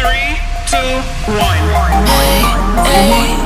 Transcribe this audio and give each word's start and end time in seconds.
Three, 0.00 0.38
two, 0.66 0.78
one. 1.28 1.60
What's 3.10 3.39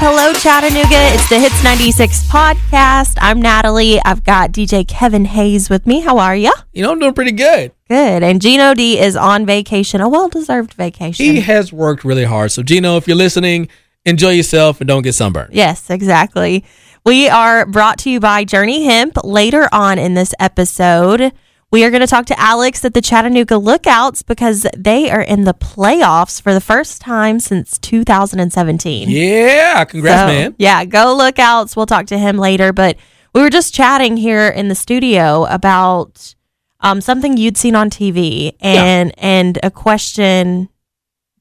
Hello, 0.00 0.32
Chattanooga. 0.32 1.12
It's 1.12 1.28
the 1.28 1.40
Hits 1.40 1.64
96 1.64 2.28
podcast. 2.28 3.18
I'm 3.20 3.42
Natalie. 3.42 4.00
I've 4.04 4.22
got 4.22 4.52
DJ 4.52 4.86
Kevin 4.86 5.24
Hayes 5.24 5.68
with 5.68 5.88
me. 5.88 5.98
How 5.98 6.18
are 6.18 6.36
you? 6.36 6.52
You 6.72 6.84
know, 6.84 6.92
I'm 6.92 7.00
doing 7.00 7.14
pretty 7.14 7.32
good. 7.32 7.72
Good. 7.88 8.22
And 8.22 8.40
Gino 8.40 8.74
D 8.74 9.00
is 9.00 9.16
on 9.16 9.44
vacation, 9.44 10.00
a 10.00 10.08
well 10.08 10.28
deserved 10.28 10.74
vacation. 10.74 11.26
He 11.26 11.40
has 11.40 11.72
worked 11.72 12.04
really 12.04 12.22
hard. 12.22 12.52
So, 12.52 12.62
Gino, 12.62 12.96
if 12.96 13.08
you're 13.08 13.16
listening, 13.16 13.68
enjoy 14.04 14.30
yourself 14.30 14.80
and 14.80 14.86
don't 14.86 15.02
get 15.02 15.16
sunburned. 15.16 15.52
Yes, 15.52 15.90
exactly. 15.90 16.64
We 17.04 17.28
are 17.28 17.66
brought 17.66 17.98
to 18.00 18.10
you 18.10 18.20
by 18.20 18.44
Journey 18.44 18.84
Hemp. 18.84 19.16
Later 19.24 19.68
on 19.72 19.98
in 19.98 20.14
this 20.14 20.32
episode, 20.38 21.32
we 21.70 21.84
are 21.84 21.90
going 21.90 22.00
to 22.00 22.06
talk 22.06 22.26
to 22.26 22.40
Alex 22.40 22.84
at 22.84 22.94
the 22.94 23.02
Chattanooga 23.02 23.58
Lookouts 23.58 24.22
because 24.22 24.66
they 24.76 25.10
are 25.10 25.20
in 25.20 25.44
the 25.44 25.52
playoffs 25.54 26.40
for 26.40 26.54
the 26.54 26.60
first 26.60 27.00
time 27.00 27.40
since 27.40 27.78
2017. 27.78 29.08
Yeah, 29.10 29.84
congrats, 29.84 30.20
So, 30.22 30.26
man. 30.26 30.54
Yeah, 30.58 30.84
go 30.86 31.14
lookouts. 31.14 31.76
We'll 31.76 31.86
talk 31.86 32.06
to 32.06 32.18
him 32.18 32.38
later. 32.38 32.72
But 32.72 32.96
we 33.34 33.42
were 33.42 33.50
just 33.50 33.74
chatting 33.74 34.16
here 34.16 34.48
in 34.48 34.68
the 34.68 34.74
studio 34.74 35.44
about 35.44 36.34
um, 36.80 37.00
something 37.00 37.36
you'd 37.36 37.58
seen 37.58 37.74
on 37.74 37.90
TV 37.90 38.54
and 38.60 39.12
and 39.18 39.58
a 39.62 39.70
question 39.70 40.68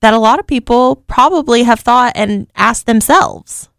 that 0.02 0.14
a 0.14 0.20
lot 0.20 0.40
of 0.40 0.46
people 0.48 0.98
probably 1.08 1.64
have 1.64 1.80
thought 1.80 2.14
and 2.16 2.48
asked 2.56 2.86
themselves. 2.86 3.70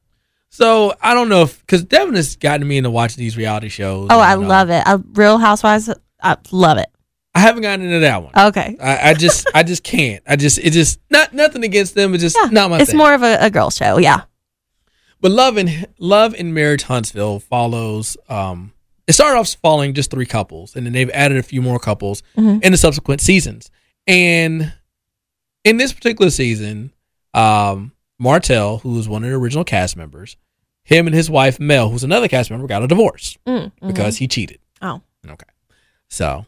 So, 0.50 0.94
I 1.00 1.15
don't 1.15 1.28
know 1.28 1.42
if, 1.42 1.61
because 1.61 1.84
Devin 1.84 2.17
has 2.17 2.34
gotten 2.34 2.67
me 2.67 2.78
into 2.78 2.91
watching 2.91 3.22
these 3.22 3.37
reality 3.37 3.69
shows. 3.69 4.09
Oh, 4.11 4.19
I 4.19 4.33
and, 4.33 4.44
uh, 4.44 4.48
love 4.48 4.70
it. 4.70 4.83
Uh, 4.84 4.98
Real 5.12 5.39
Housewives, 5.39 5.89
I 6.22 6.36
love 6.50 6.78
it. 6.78 6.88
I 7.34 7.41
haven't 7.41 7.62
gotten 7.62 7.84
into 7.86 8.00
that 8.00 8.22
one. 8.22 8.33
Okay. 8.48 8.77
I, 8.83 9.11
I 9.11 9.14
just, 9.14 9.47
I 9.55 9.62
just 9.62 9.84
can't. 9.84 10.22
I 10.27 10.34
just, 10.36 10.58
it 10.58 10.70
just, 10.72 10.98
not 11.10 11.33
nothing 11.33 11.62
against 11.62 11.94
them. 11.94 12.14
It's 12.14 12.22
just 12.22 12.36
Yeah, 12.36 12.48
not 12.50 12.70
my 12.70 12.80
it's 12.80 12.91
thing. 12.91 12.98
more 12.98 13.14
of 13.14 13.22
a, 13.22 13.36
a 13.41 13.50
girl 13.50 13.70
show. 13.70 13.98
Yeah. 13.98 14.22
But 15.20 15.30
Love 15.33 15.56
and 15.56 15.86
Love 15.98 16.34
and 16.38 16.52
Marriage 16.55 16.83
Huntsville 16.84 17.38
follows. 17.41 18.16
Um, 18.28 18.72
it 19.06 19.12
started 19.12 19.38
off 19.38 19.55
following 19.62 19.94
just 19.94 20.10
three 20.10 20.27
couples, 20.27 20.75
and 20.77 20.84
then 20.86 20.92
they've 20.92 21.10
added 21.10 21.38
a 21.38 21.42
few 21.42 21.60
more 21.62 21.78
couples 21.78 22.22
Mhm. 22.36 22.62
in 22.62 22.72
the 22.72 22.78
subsequent 22.78 23.20
seasons. 23.20 23.70
And 24.06 24.72
in 25.64 25.77
this 25.77 25.92
particular 25.92 26.30
season, 26.30 26.92
um, 27.34 27.92
Martell, 28.19 28.78
who 28.78 28.94
was 28.94 29.08
one 29.08 29.22
of 29.25 29.30
the 29.30 29.36
original 29.36 29.64
cast 29.64 29.97
members, 29.97 30.36
him 30.82 31.06
and 31.06 31.14
his 31.14 31.28
wife 31.30 31.60
Mel, 31.60 31.91
who's 31.91 32.05
another 32.05 32.28
cast 32.28 32.50
member, 32.50 32.66
got 32.66 32.82
a 32.82 32.88
divorce 32.88 33.36
Mm, 33.47 33.72
mhm. 33.82 33.86
because 33.88 34.16
he 34.19 34.27
cheated. 34.28 34.58
Oh. 34.82 35.03
Okay. 35.28 35.47
So, 36.09 36.47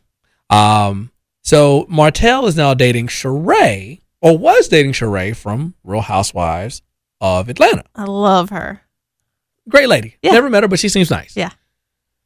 um, 0.48 1.10
so 1.42 1.86
Martell 1.88 2.46
is 2.46 2.56
now 2.56 2.74
dating 2.74 3.08
Sheree, 3.08 4.00
or 4.20 4.36
was 4.36 4.68
dating 4.68 4.92
Sheree 4.92 5.34
from 5.36 5.74
Real 5.84 6.00
Housewives 6.02 6.82
of 7.20 7.48
Atlanta 7.50 7.84
I 7.94 8.04
love 8.04 8.48
her. 8.50 8.82
great 9.68 9.88
lady. 9.88 10.16
Yeah. 10.22 10.32
Never 10.32 10.48
met 10.48 10.62
her, 10.62 10.68
but 10.68 10.78
she 10.78 10.88
seems 10.88 11.10
nice. 11.10 11.36
Yeah. 11.36 11.50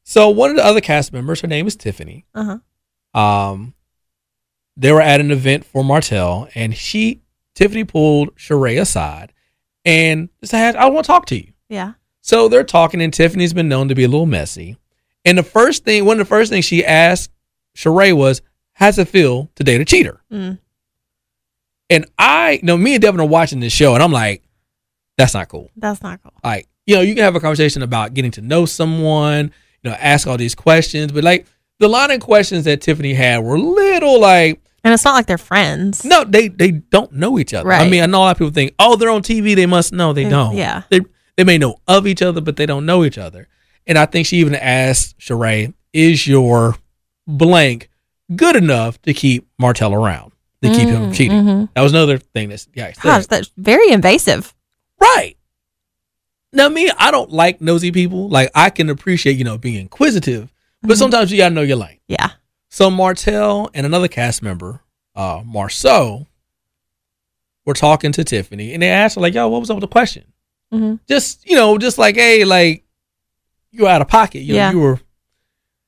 So 0.05 0.29
one 0.29 0.51
of 0.51 0.57
the 0.57 0.65
other 0.65 0.81
cast 0.81 1.13
members, 1.13 1.41
her 1.41 1.49
name 1.49 1.67
is 1.67 1.75
Tiffany. 1.77 2.25
Uh 2.35 2.59
huh. 3.15 3.21
Um, 3.21 3.75
they 4.77 4.93
were 4.93 5.01
at 5.01 5.21
an 5.21 5.31
event 5.31 5.65
for 5.65 5.85
Martell, 5.85 6.49
and 6.55 6.77
she 6.77 7.23
Tiffany 7.55 7.85
pulled 7.85 8.35
Sheree 8.37 8.81
aside 8.81 9.33
and 9.85 10.29
said, 10.43 10.77
"I 10.77 10.87
want 10.87 11.05
to 11.05 11.09
talk 11.09 11.27
to 11.27 11.37
you." 11.37 11.53
Yeah. 11.69 11.93
So 12.21 12.49
they're 12.49 12.65
talking, 12.65 13.01
and 13.03 13.13
Tiffany's 13.13 13.53
been 13.53 13.69
known 13.69 13.89
to 13.89 13.95
be 13.95 14.05
a 14.05 14.09
little 14.09 14.27
messy. 14.27 14.77
And 15.25 15.39
the 15.39 15.43
first 15.43 15.85
thing, 15.85 16.05
one 16.05 16.21
of 16.21 16.27
the 16.27 16.29
first 16.29 16.51
things 16.51 16.65
she 16.65 16.85
asked 16.85 17.31
Sheree 17.77 18.13
was, 18.17 18.43
"How's 18.75 18.99
it 18.99 19.09
feel 19.09 19.51
to 19.57 19.65
date 19.65 19.81
a 19.81 19.85
cheater?" 19.85 20.21
Mm. 20.33 20.59
And 21.91 22.07
I, 22.19 22.53
you 22.53 22.61
know, 22.63 22.77
me 22.77 22.95
and 22.95 23.03
Devin 23.03 23.21
are 23.21 23.27
watching 23.27 23.61
this 23.61 23.73
show, 23.73 23.95
and 23.95 24.03
I'm 24.03 24.13
like, 24.13 24.43
"That's 25.19 25.35
not 25.35 25.49
cool." 25.49 25.71
That's 25.77 26.03
not 26.03 26.23
cool. 26.23 26.33
like 26.43 26.67
you 26.87 26.95
know 26.97 27.01
you 27.01 27.15
can 27.15 27.25
have 27.25 27.35
a 27.37 27.41
conversation 27.41 27.83
about 27.83 28.13
getting 28.15 28.31
to 28.33 28.43
know 28.43 28.67
someone 28.67 29.51
you 29.83 29.91
know 29.91 29.97
ask 29.99 30.27
all 30.27 30.37
these 30.37 30.55
questions 30.55 31.13
but 31.13 31.25
like 31.25 31.47
the 31.79 31.89
line 31.89 32.11
of 32.11 32.21
questions 32.21 32.65
that 32.65 32.83
tiffany 32.83 33.15
had 33.15 33.39
were 33.39 33.59
little 33.59 34.21
like 34.21 34.61
And 34.85 34.93
it's 34.93 35.03
not 35.03 35.15
like 35.15 35.25
they're 35.25 35.39
friends. 35.39 36.05
no 36.05 36.25
they 36.25 36.49
they 36.49 36.73
don't 36.73 37.11
know 37.15 37.39
each 37.39 37.55
other 37.55 37.73
i 37.73 37.89
mean 37.89 38.03
i 38.03 38.07
know 38.07 38.19
a 38.19 38.21
lot 38.21 38.33
of 38.33 38.39
people 38.39 38.53
think 38.53 38.75
oh 38.79 38.97
they're 38.97 39.09
on 39.09 39.23
tv 39.23 39.55
they 39.57 39.65
must 39.65 39.95
know 39.95 40.13
they 40.13 40.27
Mm, 40.27 40.31
don't 40.31 40.57
yeah. 40.57 40.83
they, 40.91 41.01
they 41.39 41.45
may 41.45 41.57
know 41.57 41.77
of 41.89 42.07
each 42.07 42.21
other 42.21 42.43
but 42.43 42.57
they 42.57 42.67
don't 42.67 42.85
know 42.85 43.03
each 43.03 43.17
other 43.17 43.49
and 43.87 43.97
i 43.97 44.05
think 44.05 44.27
she 44.27 44.37
even 44.37 44.55
asked 44.55 45.19
Sheree, 45.19 45.73
is 45.95 46.27
your 46.27 46.77
blank 47.27 47.91
good 48.37 48.57
enough 48.57 49.01
to 49.03 49.13
keep 49.15 49.47
martell 49.59 49.93
around 49.95 50.33
to 50.63 50.71
keep 50.71 50.89
him 50.89 51.03
from 51.03 51.11
Mm, 51.13 51.15
cheating 51.17 51.43
mhm. 51.45 51.69
that 51.75 51.83
was 51.83 51.93
another 51.93 52.17
thing 52.19 52.49
that's 52.49 52.69
yeah. 52.75 52.93
Gosh, 53.03 53.27
that's 53.27 53.51
very 53.57 53.91
invasive. 53.91 54.55
Right. 55.01 55.37
Now, 56.53 56.69
me, 56.69 56.91
I 56.99 57.11
don't 57.11 57.31
like 57.31 57.61
nosy 57.61 57.91
people. 57.91 58.29
Like, 58.29 58.51
I 58.55 58.71
can 58.71 58.89
appreciate, 58.89 59.37
you 59.37 59.45
know, 59.45 59.59
being 59.59 59.75
inquisitive, 59.75 60.53
but 60.83 60.93
Mhm. 60.95 60.99
sometimes 60.99 61.31
you 61.33 61.37
gotta 61.37 61.55
know 61.55 61.63
your 61.63 61.77
lane. 61.77 61.99
Yeah. 62.09 62.31
So, 62.71 62.91
Martell 62.91 63.71
and 63.75 63.85
another 63.85 64.09
cast 64.09 64.41
member, 64.43 64.81
uh, 65.17 65.41
Marsau, 65.41 66.27
were 67.67 67.75
talking 67.75 68.13
to 68.13 68.25
Tiffany, 68.25 68.73
and 68.73 68.83
they 68.83 68.89
asked 68.89 69.17
her, 69.17 69.21
like, 69.21 69.35
yo, 69.35 69.49
what 69.49 69.61
was 69.61 69.69
up 69.71 69.77
with 69.77 69.83
the 69.83 69.89
question? 69.89 70.25
hmm 70.73 70.95
Just, 71.09 71.45
you 71.49 71.57
know, 71.57 71.77
just 71.77 71.99
like, 71.99 72.15
hey, 72.15 72.45
like, 72.45 72.85
you 73.71 73.83
were 73.83 73.89
out 73.89 74.01
of 74.03 74.09
pocket. 74.09 74.41
You, 74.41 74.53
know, 74.55 74.59
Yeah. 74.59 74.71
you 74.71 74.79
were, 74.79 75.01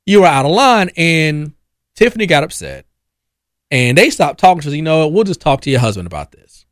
you 0.06 0.21
were 0.21 0.27
out 0.27 0.44
of 0.47 0.53
line. 0.53 0.91
And 0.97 1.53
Tiffany 1.94 2.27
got 2.27 2.44
upset, 2.44 2.87
and 3.71 3.97
they 3.99 4.11
stopped 4.11 4.39
talking. 4.41 4.61
She 4.62 4.71
said, 4.71 4.77
you 4.77 4.83
know 4.83 5.00
what, 5.00 5.12
we'll 5.12 5.25
just 5.25 5.41
talk 5.41 5.61
to 5.62 5.71
your 5.71 5.81
husband 5.81 6.06
about 6.06 6.33
this. 6.33 6.65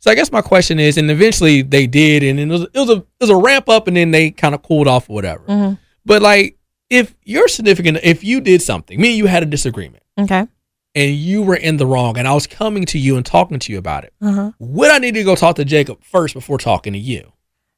So 0.00 0.10
I 0.10 0.14
guess 0.14 0.30
my 0.30 0.42
question 0.42 0.78
is, 0.78 0.98
and 0.98 1.10
eventually 1.10 1.62
they 1.62 1.86
did, 1.86 2.22
and 2.22 2.38
it 2.38 2.46
was, 2.46 2.62
it 2.62 2.74
was 2.74 2.90
a 2.90 2.96
it 2.96 3.06
was 3.20 3.30
a 3.30 3.36
ramp 3.36 3.68
up, 3.68 3.88
and 3.88 3.96
then 3.96 4.10
they 4.10 4.30
kind 4.30 4.54
of 4.54 4.62
cooled 4.62 4.86
off 4.86 5.08
or 5.08 5.14
whatever. 5.14 5.44
hmm 5.44 5.72
But 6.04 6.20
like, 6.22 6.58
if 6.90 7.14
you're 7.24 7.48
significant, 7.48 7.98
if 8.02 8.22
you 8.22 8.40
did 8.42 8.60
something, 8.60 9.00
me 9.00 9.08
and 9.10 9.16
you 9.18 9.26
had 9.26 9.42
a 9.42 9.46
disagreement, 9.46 10.02
Okay. 10.20 10.46
and 10.94 11.10
you 11.14 11.42
were 11.42 11.56
in 11.56 11.78
the 11.78 11.86
wrong, 11.86 12.18
and 12.18 12.28
I 12.28 12.34
was 12.34 12.46
coming 12.46 12.84
to 12.86 12.98
you 12.98 13.16
and 13.16 13.24
talking 13.24 13.58
to 13.58 13.72
you 13.72 13.78
about 13.78 14.04
it, 14.04 14.12
Uh-huh. 14.20 14.52
would 14.58 14.90
I 14.90 14.98
need 14.98 15.14
to 15.14 15.24
go 15.24 15.34
talk 15.34 15.56
to 15.56 15.64
Jacob 15.64 16.02
first 16.04 16.34
before 16.34 16.58
talking 16.58 16.92
to 16.92 16.98
you? 16.98 17.32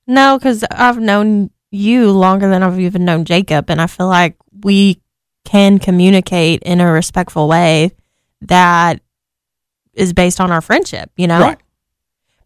No, 0.08 0.36
because 0.36 0.64
I've 0.72 0.98
known 0.98 1.50
you 1.70 2.10
longer 2.10 2.48
than 2.48 2.64
I've 2.64 2.80
even 2.80 3.04
known 3.04 3.24
Jacob, 3.24 3.70
and 3.70 3.80
I 3.80 3.86
feel 3.86 4.08
like 4.08 4.34
we 4.62 5.00
can 5.44 5.78
communicate 5.78 6.62
in 6.62 6.80
a 6.80 6.90
respectful 6.90 7.48
way 7.48 7.92
that 8.42 9.00
is 9.94 10.12
based 10.12 10.40
on 10.40 10.50
our 10.50 10.60
friendship. 10.60 11.10
You 11.16 11.26
know. 11.28 11.40
Right. 11.40 11.58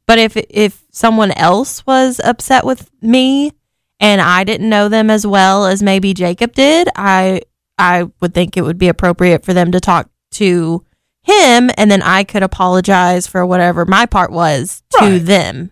But 0.07 0.19
if 0.19 0.37
if 0.37 0.85
someone 0.91 1.31
else 1.33 1.87
was 1.87 2.21
upset 2.23 2.65
with 2.65 2.91
me 3.01 3.53
and 4.01 4.21
I 4.21 4.45
didn't 4.45 4.69
know 4.69 4.89
them 4.89 5.09
as 5.11 5.27
well 5.27 5.67
as 5.67 5.83
maybe 5.83 6.15
Jacob 6.15 6.53
did, 6.55 6.89
I 6.97 7.43
I 7.79 8.09
would 8.21 8.35
think 8.35 8.57
it 8.57 8.63
would 8.63 8.79
be 8.79 8.89
appropriate 8.89 9.45
for 9.45 9.55
them 9.55 9.73
to 9.73 9.81
talk 9.81 10.11
to 10.33 10.85
him 11.23 11.71
and 11.77 11.91
then 11.91 12.03
I 12.03 12.25
could 12.25 12.43
apologize 12.43 13.27
for 13.27 13.45
whatever 13.47 13.85
my 13.85 14.07
part 14.07 14.33
was 14.33 14.83
to 14.99 15.05
Right. 15.05 15.25
them. 15.25 15.71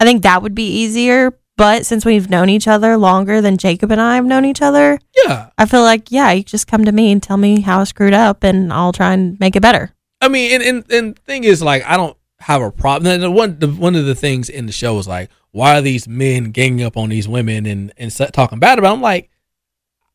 I 0.00 0.04
think 0.04 0.22
that 0.22 0.42
would 0.42 0.54
be 0.54 0.68
easier, 0.68 1.37
but 1.58 1.84
since 1.84 2.06
we've 2.06 2.30
known 2.30 2.48
each 2.48 2.66
other 2.66 2.96
longer 2.96 3.42
than 3.42 3.58
Jacob 3.58 3.92
and 3.92 4.00
I 4.00 4.14
have 4.14 4.24
known 4.24 4.46
each 4.46 4.62
other, 4.62 4.98
Yeah. 5.26 5.50
I 5.58 5.66
feel 5.66 5.82
like 5.82 6.10
yeah, 6.10 6.30
you 6.32 6.42
just 6.42 6.66
come 6.66 6.86
to 6.86 6.92
me 6.92 7.12
and 7.12 7.22
tell 7.22 7.36
me 7.36 7.60
how 7.60 7.80
I 7.80 7.84
screwed 7.84 8.14
up 8.14 8.42
and 8.44 8.72
I'll 8.72 8.92
try 8.92 9.12
and 9.12 9.38
make 9.38 9.54
it 9.56 9.60
better. 9.60 9.92
I 10.22 10.28
mean, 10.28 10.52
and 10.52 10.62
and 10.62 10.90
and 10.92 11.18
thing 11.18 11.44
is, 11.44 11.62
like, 11.62 11.84
I 11.84 11.96
don't 11.98 12.16
have 12.40 12.62
a 12.62 12.70
problem. 12.72 13.12
And 13.12 13.22
the 13.22 13.30
one 13.30 13.58
the, 13.58 13.68
one 13.68 13.94
of 13.94 14.06
the 14.06 14.14
things 14.14 14.48
in 14.48 14.64
the 14.66 14.72
show 14.72 14.98
is 14.98 15.06
like, 15.06 15.28
why 15.50 15.76
are 15.76 15.82
these 15.82 16.08
men 16.08 16.44
ganging 16.52 16.82
up 16.84 16.96
on 16.96 17.08
these 17.10 17.28
women 17.28 17.66
and 17.66 17.92
and 17.98 18.10
talking 18.32 18.58
bad 18.58 18.78
about? 18.78 18.88
Them? 18.90 18.94
I'm 18.96 19.02
like, 19.02 19.28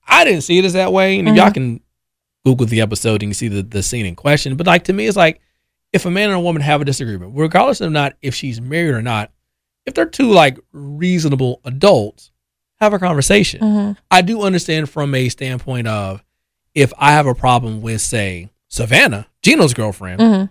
I 0.07 0.23
didn't 0.25 0.41
see 0.41 0.57
it 0.59 0.65
as 0.65 0.73
that 0.73 0.91
way. 0.91 1.19
And 1.19 1.29
if 1.29 1.35
y'all 1.35 1.49
Mhm. 1.49 1.53
can 1.53 1.79
Google 2.45 2.65
the 2.65 2.81
episode, 2.81 3.21
and 3.21 3.23
you 3.23 3.27
can 3.29 3.33
see 3.35 3.47
the 3.47 3.63
the 3.63 3.83
scene 3.83 4.05
in 4.05 4.15
question. 4.15 4.55
But 4.57 4.67
like 4.67 4.83
to 4.85 4.93
me, 4.93 5.05
it's 5.07 5.15
like 5.17 5.39
if 5.93 6.05
a 6.05 6.11
man 6.11 6.29
and 6.29 6.37
a 6.37 6.41
woman 6.41 6.61
have 6.61 6.81
a 6.81 6.85
disagreement, 6.85 7.33
regardless 7.35 7.79
of 7.81 7.91
not 7.91 8.13
if 8.21 8.33
she's 8.35 8.59
married 8.59 8.91
or 8.95 9.01
not, 9.01 9.31
if 9.85 9.93
they're 9.93 10.05
two 10.05 10.31
like 10.31 10.57
reasonable 10.71 11.59
adults, 11.65 12.31
have 12.79 12.93
a 12.93 12.99
conversation. 12.99 13.61
Mhm. 13.61 13.97
I 14.11 14.21
do 14.21 14.41
understand 14.43 14.89
from 14.89 15.13
a 15.15 15.29
standpoint 15.29 15.87
of 15.87 16.23
if 16.75 16.91
I 16.97 17.11
have 17.11 17.27
a 17.27 17.35
problem 17.35 17.81
with, 17.81 18.01
say, 18.01 18.49
Savannah, 18.67 19.27
Gino's 19.43 19.73
girlfriend, 19.73 20.19
Mhm. 20.19 20.49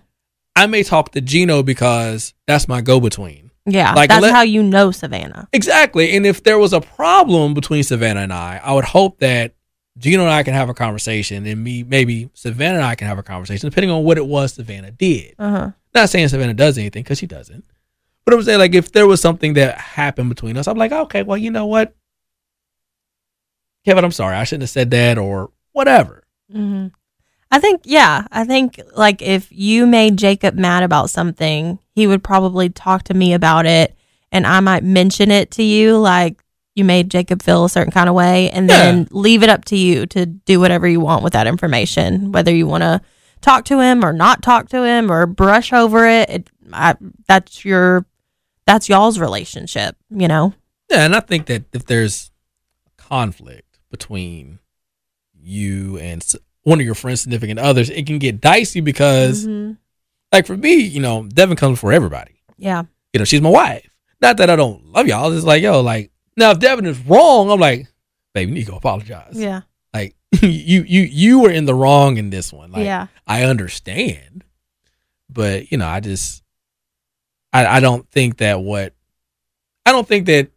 I 0.55 0.67
may 0.67 0.83
talk 0.83 1.11
to 1.11 1.21
Gino 1.21 1.63
because 1.63 2.33
that's 2.47 2.67
my 2.67 2.81
go 2.81 2.99
between. 2.99 3.51
Yeah, 3.65 3.93
Like, 3.93 4.09
that's 4.09 4.21
let- 4.21 4.33
how 4.33 4.41
you 4.41 4.61
know 4.61 4.91
Savannah. 4.91 5.47
Exactly. 5.53 6.15
And 6.15 6.25
if 6.25 6.43
there 6.43 6.59
was 6.59 6.73
a 6.73 6.81
problem 6.81 7.53
between 7.53 7.83
Savannah 7.83 8.19
and 8.21 8.33
I, 8.33 8.59
I 8.63 8.73
would 8.73 8.83
hope 8.85 9.19
that 9.19 9.53
Gino 9.97 10.23
and 10.23 10.31
I 10.31 10.43
can 10.43 10.53
have 10.53 10.69
a 10.69 10.73
conversation 10.73 11.45
and 11.45 11.63
me 11.63 11.83
maybe 11.83 12.29
Savannah 12.33 12.77
and 12.77 12.85
I 12.85 12.95
can 12.95 13.07
have 13.07 13.17
a 13.19 13.23
conversation, 13.23 13.69
depending 13.69 13.91
on 13.91 14.03
what 14.03 14.17
it 14.17 14.25
was 14.25 14.53
Savannah 14.53 14.91
did. 14.91 15.35
Uh 15.39 15.49
huh. 15.51 15.71
Not 15.93 16.09
saying 16.09 16.27
Savannah 16.29 16.53
does 16.55 16.77
anything 16.77 17.03
because 17.03 17.19
she 17.19 17.27
doesn't. 17.27 17.63
But 18.25 18.33
I'm 18.35 18.43
saying 18.43 18.59
like 18.59 18.73
if 18.73 18.91
there 18.91 19.07
was 19.07 19.21
something 19.21 19.53
that 19.53 19.77
happened 19.77 20.29
between 20.29 20.57
us, 20.57 20.67
I'm 20.67 20.77
like, 20.77 20.91
okay, 20.91 21.23
well, 21.23 21.37
you 21.37 21.51
know 21.51 21.65
what? 21.65 21.95
Kevin, 23.85 24.05
I'm 24.05 24.11
sorry. 24.11 24.35
I 24.35 24.43
shouldn't 24.45 24.63
have 24.63 24.69
said 24.69 24.91
that 24.91 25.17
or 25.17 25.51
whatever. 25.73 26.23
hmm 26.51 26.87
I 27.51 27.59
think, 27.59 27.81
yeah, 27.83 28.25
I 28.31 28.45
think 28.45 28.79
like 28.95 29.21
if 29.21 29.47
you 29.51 29.85
made 29.85 30.17
Jacob 30.17 30.55
mad 30.55 30.81
about 30.81 31.11
something, 31.11 31.77
he 31.93 32.07
would 32.07 32.23
probably 32.23 32.69
talk 32.69 33.03
to 33.03 33.13
me 33.13 33.33
about 33.33 33.67
it, 33.67 33.95
and 34.31 34.47
I 34.47 34.59
might 34.59 34.83
mention 34.83 35.29
it 35.29 35.51
to 35.51 35.63
you, 35.63 35.97
like 35.99 36.41
you 36.73 36.83
made 36.83 37.11
Jacob 37.11 37.43
feel 37.43 37.63
a 37.65 37.69
certain 37.69 37.91
kind 37.91 38.09
of 38.09 38.15
way, 38.15 38.49
and 38.49 38.67
then 38.67 39.01
Yeah. 39.01 39.05
leave 39.11 39.43
it 39.43 39.49
up 39.49 39.65
to 39.65 39.75
you 39.75 40.07
to 40.07 40.25
do 40.25 40.59
whatever 40.59 40.87
you 40.87 40.99
want 40.99 41.23
with 41.23 41.33
that 41.33 41.45
information, 41.45 42.31
whether 42.31 42.51
you 42.51 42.65
want 42.65 42.81
to 42.81 43.01
talk 43.41 43.65
to 43.65 43.79
him 43.79 44.03
or 44.03 44.13
not 44.13 44.41
talk 44.41 44.69
to 44.69 44.83
him 44.83 45.11
or 45.11 45.27
brush 45.27 45.71
over 45.73 46.07
it. 46.07 46.29
it 46.31 46.47
I, 46.71 46.95
that's 47.27 47.63
your, 47.63 48.07
that's 48.65 48.89
y'all's 48.89 49.19
relationship, 49.19 49.95
you 50.09 50.27
know. 50.27 50.53
Yeah, 50.89 51.05
and 51.05 51.15
I 51.15 51.19
think 51.21 51.47
that 51.47 51.63
if 51.73 51.85
there's 51.85 52.31
a 52.87 53.01
conflict 53.01 53.79
between 53.91 54.59
you 55.39 55.97
and 55.97 56.23
one 56.63 56.79
of 56.79 56.85
your 56.85 56.95
friends' 56.95 57.21
significant 57.21 57.59
others, 57.59 57.89
it 57.89 58.05
can 58.05 58.19
get 58.19 58.39
dicey 58.41 58.79
because, 58.79 59.45
Mhm. 59.45 59.77
like 60.31 60.45
for 60.47 60.55
me, 60.57 60.75
you 60.75 61.01
know, 61.01 61.23
Devin 61.27 61.57
comes 61.57 61.79
for 61.79 61.91
everybody. 61.91 62.35
Yeah, 62.57 62.83
You 63.13 63.19
know, 63.19 63.25
she's 63.25 63.41
my 63.41 63.49
wife. 63.49 63.87
Not 64.21 64.37
that 64.37 64.49
I 64.49 64.55
don't 64.55 64.85
love 64.93 65.07
y'all. 65.07 65.31
It's 65.33 65.45
like, 65.45 65.61
yo, 65.61 65.81
like 65.81 66.11
now 66.37 66.51
if 66.51 66.59
Devin 66.59 66.85
is 66.85 66.97
wrong, 66.99 67.49
I'm 67.51 67.59
like, 67.59 67.87
baby, 68.33 68.49
you 68.51 68.55
need 68.55 68.65
to 68.65 68.71
go 68.71 68.77
apologize. 68.77 69.33
yeah, 69.35 69.61
Like 69.93 70.15
you, 70.41 70.83
you, 70.87 71.01
you 71.01 71.39
were 71.39 71.51
in 71.51 71.65
the 71.65 71.75
wrong 71.75 72.17
in 72.17 72.29
this 72.29 72.53
one. 72.53 72.71
Like 72.71 72.85
yeah. 72.85 73.07
I 73.27 73.43
understand, 73.43 74.43
but 75.29 75.71
you 75.71 75.77
know, 75.77 75.87
I 75.87 75.99
just, 75.99 76.42
I, 77.53 77.77
I 77.77 77.79
don't 77.79 78.09
think 78.09 78.37
that 78.37 78.59
what, 78.59 78.93
I 79.85 79.91
don't 79.91 80.07
think 80.07 80.25
that 80.25 80.49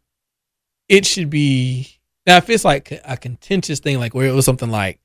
it 0.88 1.04
should 1.04 1.30
be 1.30 1.88
now. 2.26 2.38
If 2.38 2.48
it's 2.48 2.64
like 2.64 2.92
a 3.04 3.16
contentious 3.16 3.80
thing, 3.80 3.98
like 3.98 4.14
where 4.14 4.26
it 4.28 4.32
was 4.32 4.44
something 4.44 4.70
like 4.70 4.98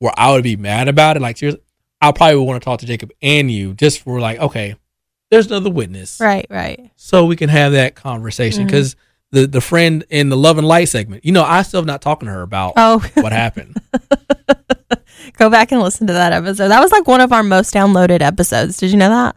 where 0.00 0.12
I 0.16 0.32
would 0.32 0.42
be 0.42 0.56
mad 0.56 0.88
about 0.88 1.16
it, 1.16 1.22
like 1.22 1.36
seriously, 1.36 1.62
I 2.00 2.12
probably 2.12 2.36
would 2.36 2.44
want 2.44 2.62
to 2.62 2.64
talk 2.64 2.80
to 2.80 2.86
Jacob 2.86 3.12
and 3.22 3.50
you 3.50 3.74
just 3.74 4.00
for 4.02 4.20
like, 4.20 4.38
okay, 4.38 4.74
there's 5.30 5.46
another 5.46 5.70
witness, 5.70 6.18
Right, 6.20 6.46
right. 6.50 6.90
so 6.96 7.24
we 7.26 7.36
can 7.36 7.48
have 7.48 7.72
that 7.72 7.94
conversation 7.94 8.60
mm-hmm. 8.60 8.68
because. 8.68 8.96
The, 9.30 9.48
the 9.48 9.60
friend 9.60 10.04
in 10.10 10.28
the 10.28 10.36
love 10.36 10.58
and 10.58 10.68
light 10.68 10.88
segment, 10.90 11.24
you 11.24 11.32
know, 11.32 11.42
I 11.42 11.62
still 11.62 11.80
have 11.80 11.86
not 11.88 12.00
talking 12.00 12.26
to 12.28 12.32
her 12.32 12.42
about 12.42 12.74
Oh, 12.76 13.00
what 13.14 13.32
happened. 13.32 13.76
go 15.38 15.50
back 15.50 15.72
and 15.72 15.80
listen 15.80 16.06
to 16.06 16.12
that 16.12 16.32
episode. 16.32 16.68
That 16.68 16.80
was 16.80 16.92
like 16.92 17.08
one 17.08 17.20
of 17.20 17.32
our 17.32 17.42
most 17.42 17.74
downloaded 17.74 18.20
episodes. 18.20 18.76
Did 18.76 18.92
you 18.92 18.96
know 18.96 19.08
that? 19.08 19.34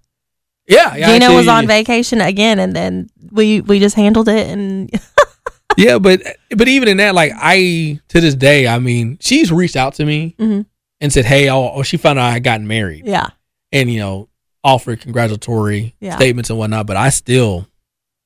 Yeah, 0.68 0.96
yeah. 0.96 1.14
Gino 1.14 1.34
was 1.36 1.48
on 1.48 1.66
vacation 1.68 2.20
again, 2.22 2.60
and 2.60 2.76
then 2.76 3.10
we 3.32 3.62
we 3.62 3.80
just 3.80 3.96
handled 3.96 4.28
it, 4.28 4.48
and 4.48 4.90
yeah, 5.78 5.98
but 5.98 6.22
but 6.56 6.68
even 6.68 6.88
in 6.90 6.98
that, 6.98 7.16
like 7.16 7.32
I 7.36 8.00
to 8.10 8.20
this 8.22 8.36
day, 8.36 8.68
I 8.68 8.80
mean, 8.80 9.18
she's 9.22 9.52
reached 9.52 9.76
out 9.78 9.94
to 9.96 10.06
me 10.06 10.36
Mhm. 10.40 10.66
and 11.00 11.14
said, 11.14 11.26
"Hey," 11.26 11.50
oh, 11.50 11.82
she 11.84 11.96
found 11.98 12.20
out 12.20 12.26
I 12.26 12.32
had 12.32 12.44
gotten 12.44 12.68
married, 12.68 13.06
yeah, 13.06 13.28
and 13.72 13.90
you 13.90 14.00
know, 14.00 14.28
offered 14.64 15.00
congratulatory 15.02 15.96
Yeah. 16.02 16.16
statements 16.18 16.50
and 16.50 16.60
whatnot. 16.60 16.86
But 16.88 16.98
I 16.98 17.10
still, 17.10 17.68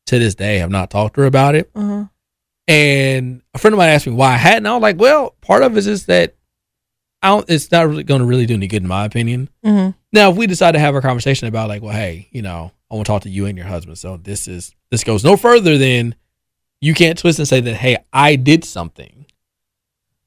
to 0.07 0.17
this 0.17 0.33
day, 0.33 0.57
have 0.57 0.71
not 0.71 0.89
talked 0.89 1.15
to 1.15 1.21
her 1.21 1.27
about 1.27 1.53
it. 1.55 1.69
uh 1.75 2.05
And 2.67 3.41
a 3.53 3.59
friend 3.59 3.73
of 3.73 3.77
mine 3.77 3.89
asked 3.89 4.07
me 4.07 4.13
why 4.13 4.33
I 4.33 4.37
hadn't. 4.37 4.65
I 4.65 4.73
was 4.73 4.81
like, 4.81 4.99
"Well, 4.99 5.35
part 5.41 5.61
of 5.61 5.73
it 5.73 5.77
is 5.79 5.85
just 5.85 6.07
that 6.07 6.35
I 7.21 7.27
don't. 7.29 7.47
It's 7.49 7.71
not 7.71 7.87
really 7.87 8.03
going 8.03 8.21
to 8.21 8.25
really 8.25 8.45
do 8.47 8.55
any 8.55 8.67
good, 8.67 8.81
in 8.81 8.87
my 8.87 9.05
opinion." 9.05 9.49
hmm 9.63 9.89
Now, 10.13 10.31
if 10.31 10.37
we 10.37 10.47
decide 10.47 10.73
to 10.73 10.79
have 10.79 10.95
a 10.95 11.01
conversation 11.01 11.47
about 11.47 11.69
like, 11.69 11.81
well, 11.81 11.93
hey, 11.93 12.27
you 12.31 12.41
know, 12.41 12.71
I 12.89 12.95
want 12.95 13.05
to 13.05 13.11
talk 13.11 13.21
to 13.23 13.29
you 13.29 13.45
and 13.45 13.57
your 13.57 13.67
husband, 13.67 13.97
so 13.97 14.17
this 14.17 14.47
is 14.47 14.75
this 14.89 15.03
goes 15.03 15.23
no 15.23 15.37
further 15.37 15.77
than 15.77 16.15
you 16.81 16.93
can't 16.93 17.17
twist 17.17 17.39
and 17.39 17.47
say 17.47 17.61
that, 17.61 17.75
hey, 17.75 17.97
I 18.11 18.35
did 18.35 18.65
something. 18.65 19.25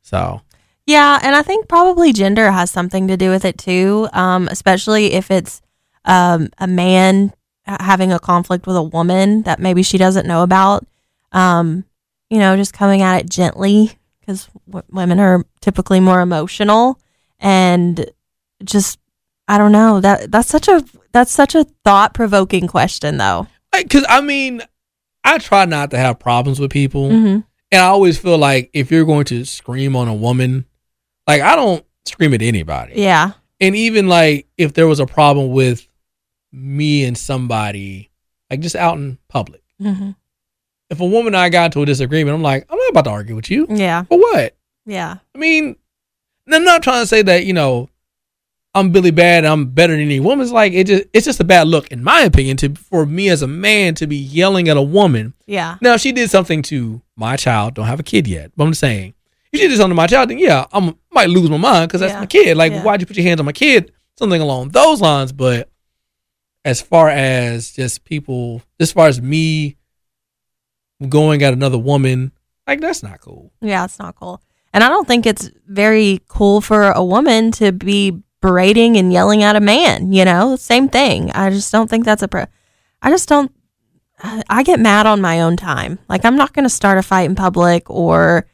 So 0.02 0.40
yeah, 0.86 1.18
and 1.22 1.34
I 1.34 1.42
think 1.42 1.68
probably 1.68 2.12
gender 2.12 2.50
has 2.50 2.70
something 2.70 3.08
to 3.08 3.16
do 3.16 3.30
with 3.30 3.44
it 3.44 3.58
too, 3.58 4.08
um, 4.12 4.48
especially 4.48 5.12
if 5.12 5.30
it's 5.30 5.62
um, 6.04 6.48
a 6.58 6.66
man 6.66 7.32
having 7.66 8.12
a 8.12 8.18
conflict 8.18 8.66
with 8.66 8.76
a 8.76 8.82
woman 8.82 9.42
that 9.42 9.58
maybe 9.58 9.82
she 9.82 9.96
doesn't 9.96 10.26
know 10.26 10.42
about. 10.42 10.86
Um, 11.32 11.84
you 12.30 12.38
know, 12.38 12.56
just 12.56 12.72
coming 12.72 13.02
at 13.02 13.20
it 13.20 13.30
gently 13.30 13.98
because 14.20 14.48
w- 14.66 14.84
women 14.90 15.20
are 15.20 15.44
typically 15.60 16.00
more 16.00 16.20
emotional 16.20 16.98
and 17.38 18.10
just 18.62 18.98
I 19.48 19.58
don't 19.58 19.72
know 19.72 20.00
that 20.00 20.30
that's 20.30 20.48
such 20.48 20.68
a 20.68 20.84
that's 21.12 21.30
such 21.32 21.54
a 21.54 21.64
thought 21.84 22.14
provoking 22.14 22.66
question 22.66 23.18
though. 23.18 23.46
because 23.72 24.04
I 24.08 24.20
mean, 24.20 24.62
I 25.22 25.38
try 25.38 25.64
not 25.64 25.90
to 25.92 25.98
have 25.98 26.18
problems 26.18 26.58
with 26.60 26.70
people, 26.70 27.08
Mm-hmm. 27.10 27.40
and 27.72 27.80
I 27.82 27.86
always 27.86 28.18
feel 28.18 28.38
like 28.38 28.70
if 28.72 28.90
you're 28.90 29.04
going 29.04 29.24
to 29.26 29.44
scream 29.44 29.96
on 29.96 30.08
a 30.08 30.14
woman, 30.14 30.64
like 31.26 31.42
I 31.42 31.56
don't 31.56 31.84
scream 32.06 32.34
at 32.34 32.42
anybody, 32.42 32.94
Yeah. 32.96 33.32
and 33.60 33.74
even 33.76 34.08
like 34.08 34.46
if 34.56 34.72
there 34.74 34.86
was 34.88 35.00
a 35.00 35.06
problem 35.06 35.50
with 35.52 35.86
me 36.52 37.04
and 37.04 37.16
somebody, 37.18 38.10
like 38.50 38.60
just 38.60 38.76
out 38.76 38.96
in 38.96 39.18
public. 39.28 39.62
Mm-hmm. 39.82 40.10
If 40.90 41.00
a 41.00 41.04
woman 41.06 41.28
and 41.28 41.36
I 41.36 41.48
got 41.48 41.66
into 41.66 41.82
a 41.82 41.86
disagreement, 41.86 42.34
I'm 42.34 42.42
like, 42.42 42.66
I'm 42.70 42.78
not 42.78 42.90
about 42.90 43.04
to 43.04 43.10
argue 43.10 43.34
with 43.34 43.50
you. 43.50 43.66
Yeah. 43.68 44.04
For 44.04 44.18
what? 44.18 44.54
Yeah. 44.86 45.16
I 45.34 45.38
mean, 45.38 45.76
I'm 46.52 46.62
not 46.62 46.82
trying 46.82 47.02
to 47.02 47.06
say 47.06 47.22
that, 47.22 47.46
you 47.46 47.52
know, 47.54 47.88
I'm 48.76 48.90
Billy 48.90 49.12
Bad, 49.12 49.44
I'm 49.44 49.66
better 49.66 49.92
than 49.92 50.02
any 50.02 50.18
woman. 50.18 50.42
It's 50.42 50.52
like 50.52 50.72
it 50.72 50.86
just 50.88 51.04
it's 51.12 51.24
just 51.24 51.38
a 51.40 51.44
bad 51.44 51.68
look, 51.68 51.88
in 51.88 52.02
my 52.02 52.22
opinion, 52.22 52.56
to 52.58 52.74
for 52.74 53.06
me 53.06 53.28
as 53.28 53.42
a 53.42 53.46
man 53.46 53.94
to 53.96 54.06
be 54.06 54.16
yelling 54.16 54.68
at 54.68 54.76
a 54.76 54.82
woman. 54.82 55.32
Yeah. 55.46 55.76
Now, 55.80 55.94
if 55.94 56.00
she 56.00 56.10
did 56.12 56.28
something 56.30 56.62
to 56.62 57.00
my 57.16 57.36
child, 57.36 57.74
don't 57.74 57.86
have 57.86 58.00
a 58.00 58.04
kid 58.04 58.26
yet, 58.26 58.50
but 58.56 58.64
I'm 58.64 58.70
just 58.70 58.80
saying, 58.80 59.14
if 59.52 59.60
she 59.60 59.68
did 59.68 59.76
something 59.76 59.90
to 59.90 59.94
my 59.94 60.08
child, 60.08 60.30
then 60.30 60.38
yeah, 60.38 60.66
I 60.72 60.78
am 60.78 60.96
might 61.12 61.28
lose 61.30 61.48
my 61.50 61.56
mind 61.56 61.88
because 61.88 62.00
that's 62.00 62.14
Yeah. 62.14 62.20
my 62.20 62.26
kid. 62.26 62.56
Like, 62.56 62.72
Yeah. 62.72 62.82
why'd 62.82 63.00
you 63.00 63.06
put 63.06 63.16
your 63.16 63.24
hands 63.26 63.38
on 63.40 63.46
my 63.46 63.52
kid? 63.52 63.92
Something 64.18 64.40
along 64.40 64.70
those 64.70 65.00
lines. 65.00 65.30
But 65.32 65.68
as 66.64 66.80
far 66.80 67.08
as 67.08 67.70
just 67.72 68.04
people, 68.04 68.62
as 68.80 68.90
far 68.90 69.06
as 69.06 69.22
me 69.22 69.76
going 71.08 71.42
at 71.42 71.52
another 71.52 71.78
woman, 71.78 72.32
like 72.66 72.80
that's 72.80 73.02
not 73.04 73.20
cool. 73.20 73.52
Yeah, 73.60 73.84
it's 73.84 73.98
not 74.00 74.16
cool. 74.16 74.40
And 74.72 74.82
I 74.82 74.88
don't 74.88 75.06
think 75.06 75.26
it's 75.26 75.50
very 75.68 76.20
cool 76.26 76.60
for 76.60 76.90
a 76.90 77.04
woman 77.04 77.52
to 77.52 77.70
be 77.70 78.20
berating 78.44 78.98
and 78.98 79.10
yelling 79.10 79.42
at 79.42 79.56
a 79.56 79.60
man, 79.60 80.12
you 80.12 80.22
know? 80.22 80.54
Same 80.54 80.86
thing. 80.86 81.30
I 81.30 81.48
just 81.48 81.72
don't 81.72 81.88
think 81.88 82.04
that's 82.04 82.22
a 82.22 82.28
pro. 82.28 82.44
I 83.00 83.08
just 83.08 83.26
don't 83.26 83.50
I 84.50 84.62
get 84.62 84.80
mad 84.80 85.06
on 85.06 85.22
my 85.22 85.40
own 85.40 85.56
time. 85.56 85.98
Like 86.10 86.26
I'm 86.26 86.36
not 86.36 86.52
going 86.52 86.64
to 86.64 86.70
start 86.70 86.98
a 86.98 87.02
fight 87.02 87.22
in 87.28 87.34
public 87.34 87.88
or 87.88 88.46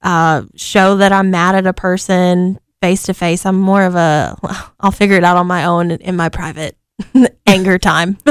uh 0.00 0.44
show 0.56 0.96
that 0.96 1.12
I'm 1.12 1.30
mad 1.30 1.54
at 1.56 1.66
a 1.66 1.74
person 1.74 2.58
face 2.80 3.02
to 3.02 3.12
face. 3.12 3.44
I'm 3.44 3.60
more 3.60 3.82
of 3.82 3.94
a 3.96 4.34
I'll 4.80 4.90
figure 4.90 5.16
it 5.16 5.24
out 5.24 5.36
on 5.36 5.46
my 5.46 5.66
own 5.66 5.90
in 5.90 6.16
my 6.16 6.30
private 6.30 6.78
anger 7.46 7.78
time. 7.78 8.16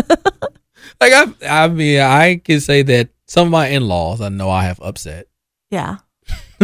Like 1.00 1.13
I, 1.13 1.63
I 1.63 1.67
mean, 1.67 2.00
I 2.00 2.38
can 2.38 2.62
say 2.62 2.82
that 2.84 3.10
some 3.25 3.48
of 3.48 3.51
my 3.51 3.67
in-laws 3.67 4.22
I 4.22 4.29
know 4.29 4.50
I 4.50 4.63
have 4.63 4.79
upset 4.82 5.27
yeah. 5.70 5.98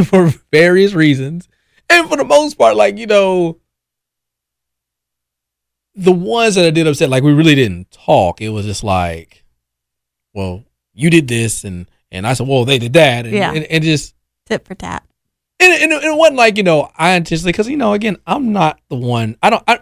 for 0.05 0.31
various 0.51 0.93
reasons, 0.93 1.49
and 1.89 2.07
for 2.07 2.15
the 2.15 2.23
most 2.23 2.57
part, 2.57 2.75
like 2.75 2.97
you 2.97 3.07
know, 3.07 3.59
the 5.99 6.11
ones 6.11 6.55
that 6.55 6.65
I 6.65 6.69
did 6.69 6.87
upset, 6.87 7.09
like 7.09 7.23
we 7.23 7.33
really 7.33 7.55
didn't 7.55 7.91
talk. 7.91 8.41
It 8.41 8.49
was 8.49 8.65
just 8.65 8.83
like, 8.83 9.43
well, 10.33 10.63
you 10.93 11.09
did 11.09 11.27
this, 11.27 11.63
and 11.63 11.89
and 12.11 12.25
I 12.25 12.33
said, 12.33 12.47
well, 12.47 12.65
they 12.65 12.79
did 12.79 12.93
that, 12.93 13.25
and 13.25 13.33
Yeah. 13.35 13.51
and, 13.53 13.65
and 13.65 13.83
just 13.83 14.15
Tit 14.45 14.65
for 14.65 14.75
tat. 14.75 15.03
and, 15.59 15.73
and, 15.73 15.91
and 15.93 16.03
it 16.03 16.17
wasn't 16.17 16.37
like 16.37 16.57
you 16.57 16.63
know 16.63 16.89
I 16.97 17.11
intentionally 17.13 17.51
because 17.51 17.67
you 17.69 17.77
know 17.77 17.93
again 17.93 18.17
I'm 18.25 18.51
not 18.51 18.79
the 18.89 18.95
one 18.95 19.35
I 19.43 19.49
don't 19.51 19.63
I 19.67 19.79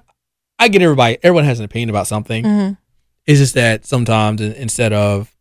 I 0.59 0.67
get 0.67 0.81
everybody 0.81 1.17
everyone 1.23 1.45
has 1.45 1.59
an 1.59 1.65
opinion 1.65 1.89
about 1.89 2.07
something. 2.07 2.43
hmm 2.43 2.71
It's 3.25 3.39
just 3.39 3.53
that 3.55 3.85
sometimes 3.85 4.41
instead 4.41 4.91
of, 4.93 5.33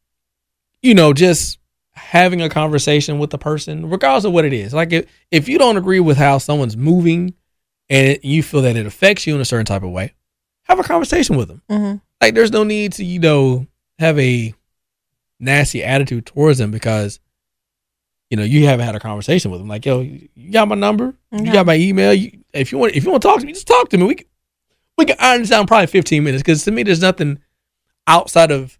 you 0.82 0.94
know, 0.94 1.12
just 1.12 1.58
having 1.94 2.42
a 2.42 2.48
conversation 2.50 3.18
with 3.18 3.30
the 3.30 3.38
person, 3.38 3.88
regardless 3.88 4.24
of 4.24 4.32
what 4.32 4.44
it 4.44 4.52
is, 4.52 4.74
like 4.74 4.92
if, 4.92 5.06
if 5.30 5.48
you 5.48 5.58
don't 5.58 5.76
agree 5.78 6.00
with 6.00 6.18
how 6.18 6.36
someone's 6.38 6.76
moving 6.76 7.32
and 7.88 8.08
it, 8.08 8.24
you 8.24 8.42
feel 8.42 8.60
that 8.62 8.76
it 8.76 8.84
affects 8.86 9.26
you 9.26 9.34
in 9.34 9.40
a 9.40 9.44
certain 9.44 9.64
type 9.64 9.82
of 9.82 9.90
way, 9.90 10.12
have 10.68 10.78
a 10.78 10.82
conversation 10.82 11.36
with 11.36 11.48
them. 11.48 11.62
hmm 11.68 11.94
Like 12.20 12.34
there's 12.34 12.52
no 12.52 12.64
need 12.64 12.92
to, 12.94 13.04
you 13.04 13.18
know, 13.18 13.66
have 13.98 14.18
a 14.18 14.54
nasty 15.40 15.82
attitude 15.84 16.26
towards 16.26 16.58
them 16.58 16.70
because, 16.70 17.20
you 18.30 18.36
know, 18.36 18.42
you 18.44 18.66
haven't 18.66 18.86
had 18.86 18.96
a 18.96 19.00
conversation 19.00 19.50
with 19.50 19.60
them. 19.60 19.68
Like, 19.68 19.86
yo, 19.86 20.00
you 20.00 20.50
got 20.50 20.68
my 20.68 20.74
number, 20.74 21.14
you 21.32 21.52
got 21.52 21.66
my 21.66 21.76
email. 21.76 22.12
You, 22.14 22.32
if 22.52 22.72
you 22.72 22.78
want, 22.78 22.94
if 22.94 23.04
you 23.04 23.10
want 23.10 23.22
to 23.22 23.28
talk 23.28 23.40
to 23.40 23.46
me, 23.46 23.52
just 23.52 23.66
talk 23.66 23.88
to 23.90 23.98
me. 23.98 24.06
We 24.06 24.14
can, 24.16 24.26
we 24.98 25.04
can 25.04 25.16
iron 25.20 25.42
this 25.42 25.52
out 25.52 25.66
probably 25.68 25.86
15 25.86 26.24
minutes 26.24 26.42
because 26.42 26.64
to 26.64 26.70
me, 26.70 26.82
there's 26.82 27.00
nothing 27.02 27.38
outside 28.06 28.50
of 28.50 28.78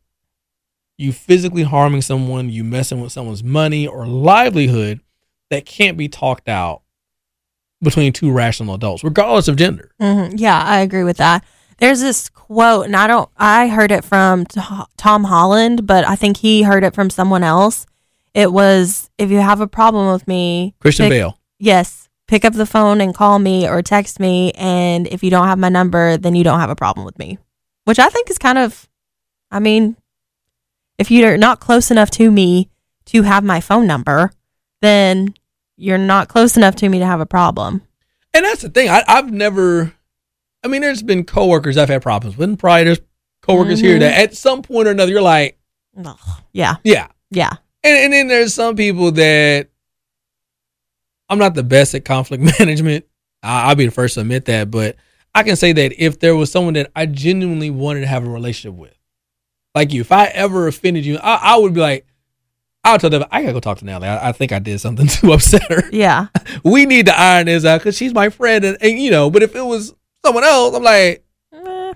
you 0.98 1.12
physically 1.12 1.62
harming 1.62 2.00
someone, 2.02 2.48
you 2.48 2.64
messing 2.64 3.00
with 3.00 3.12
someone's 3.12 3.44
money 3.44 3.86
or 3.86 4.06
livelihood 4.06 5.00
that 5.50 5.66
can't 5.66 5.96
be 5.98 6.08
talked 6.08 6.48
out 6.48 6.82
between 7.82 8.12
two 8.12 8.32
rational 8.32 8.74
adults, 8.74 9.04
regardless 9.04 9.46
of 9.48 9.56
gender. 9.56 9.92
hmm 10.00 10.28
Yeah, 10.34 10.60
I 10.62 10.78
agree 10.80 11.04
with 11.04 11.18
that. 11.18 11.44
There's 11.78 12.00
this 12.00 12.28
quote, 12.28 12.86
and 12.86 12.96
I 12.96 13.06
don't, 13.06 13.28
I 13.36 13.68
heard 13.68 13.90
it 13.92 14.04
from 14.04 14.46
Tom 14.46 15.24
Holland, 15.24 15.86
but 15.86 16.06
I 16.06 16.16
think 16.16 16.38
he 16.38 16.62
heard 16.62 16.84
it 16.84 16.94
from 16.94 17.10
someone 17.10 17.42
else. 17.42 17.86
It 18.34 18.52
was, 18.52 19.10
if 19.18 19.30
you 19.30 19.38
have 19.38 19.60
a 19.60 19.66
problem 19.66 20.12
with 20.12 20.26
me, 20.26 20.74
Christian 20.80 21.04
pick- 21.06 21.10
Bale. 21.10 21.38
Yes, 21.58 22.08
pick 22.28 22.44
up 22.44 22.52
the 22.54 22.66
phone 22.66 23.00
and 23.00 23.14
call 23.14 23.38
me 23.38 23.68
or 23.68 23.82
text 23.82 24.20
me. 24.20 24.52
And 24.52 25.06
if 25.06 25.22
you 25.22 25.30
don't 25.30 25.46
have 25.46 25.58
my 25.58 25.68
number, 25.68 26.16
then 26.16 26.34
you 26.34 26.44
don't 26.44 26.60
have 26.60 26.70
a 26.70 26.76
problem 26.76 27.06
with 27.06 27.18
me, 27.18 27.38
which 27.84 27.98
I 27.98 28.08
think 28.08 28.30
is 28.30 28.38
kind 28.38 28.58
of, 28.58 28.88
I 29.50 29.58
mean, 29.58 29.96
if 30.98 31.10
you're 31.10 31.36
not 31.36 31.60
close 31.60 31.90
enough 31.90 32.10
to 32.12 32.30
me 32.30 32.70
to 33.06 33.22
have 33.22 33.44
my 33.44 33.60
phone 33.60 33.86
number, 33.86 34.32
then 34.82 35.34
you're 35.76 35.98
not 35.98 36.28
close 36.28 36.56
enough 36.56 36.74
to 36.76 36.88
me 36.88 36.98
to 36.98 37.06
have 37.06 37.20
a 37.20 37.26
problem. 37.26 37.82
And 38.34 38.44
that's 38.44 38.62
the 38.62 38.68
thing. 38.68 38.88
I, 38.88 39.02
I've 39.06 39.32
never. 39.32 39.92
I 40.64 40.68
mean, 40.68 40.80
there's 40.82 41.02
been 41.02 41.24
coworkers 41.24 41.76
I've 41.76 41.88
had 41.88 42.02
problems 42.02 42.36
with. 42.36 42.48
And 42.48 42.58
probably 42.58 42.84
there's 42.84 43.00
coworkers 43.42 43.80
here 43.80 43.96
Mhm. 43.96 44.00
that 44.00 44.18
at 44.20 44.36
some 44.36 44.62
point 44.62 44.88
or 44.88 44.90
another 44.90 45.12
you're 45.12 45.22
like, 45.22 45.58
Ugh. 46.04 46.18
Yeah, 46.52 46.76
yeah. 46.84 47.08
yeah. 47.30 47.52
And, 47.84 47.96
and 47.96 48.12
then 48.12 48.28
there's 48.28 48.52
some 48.52 48.76
people 48.76 49.12
that 49.12 49.68
I'm 51.28 51.38
not 51.38 51.54
the 51.54 51.62
best 51.62 51.94
at 51.94 52.04
conflict 52.04 52.42
management. 52.58 53.04
I, 53.42 53.68
I'll 53.68 53.74
be 53.74 53.86
the 53.86 53.92
first 53.92 54.14
to 54.14 54.20
admit 54.20 54.44
that. 54.46 54.70
But 54.70 54.96
I 55.34 55.42
can 55.42 55.56
say 55.56 55.72
that 55.72 55.92
if 56.02 56.18
there 56.20 56.36
was 56.36 56.50
someone 56.50 56.74
that 56.74 56.90
I 56.94 57.06
genuinely 57.06 57.70
wanted 57.70 58.00
to 58.00 58.06
have 58.06 58.26
a 58.26 58.30
relationship 58.30 58.78
with, 58.78 58.94
like 59.74 59.92
you, 59.92 60.00
if 60.00 60.12
I 60.12 60.26
ever 60.26 60.66
offended 60.66 61.04
you, 61.04 61.18
I, 61.18 61.54
I 61.54 61.56
would 61.58 61.74
be 61.74 61.80
like, 61.80 62.06
I'll 62.84 62.98
tell 62.98 63.10
them, 63.10 63.24
I 63.30 63.40
gotta 63.42 63.52
go 63.52 63.60
talk 63.60 63.78
to 63.78 63.84
Natalie. 63.84 64.08
I, 64.08 64.28
I 64.28 64.32
think 64.32 64.52
I 64.52 64.58
did 64.60 64.80
something 64.80 65.06
to 65.08 65.32
upset 65.32 65.62
her. 65.70 65.88
Yeah. 65.92 66.28
We 66.64 66.84
need 66.86 67.06
to 67.06 67.18
iron 67.18 67.46
this 67.46 67.64
out 67.64 67.80
because 67.80 67.96
she's 67.96 68.14
my 68.14 68.28
friend. 68.28 68.64
And, 68.64 68.78
and, 68.80 68.98
you 68.98 69.10
know, 69.10 69.30
but 69.30 69.42
if 69.42 69.54
it 69.56 69.64
was 69.64 69.94
someone 70.26 70.44
else, 70.44 70.74
I'm 70.74 70.82
like, 70.82 71.24
Eh, 71.52 71.92